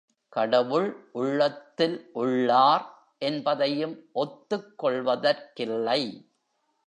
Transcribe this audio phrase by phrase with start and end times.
[0.33, 0.87] கடவுள்
[1.11, 2.85] உள்ளத்துள் உள்ளார்
[3.21, 6.01] என்பதையும் ஒத்துக் கொள்வதற்கில்லை.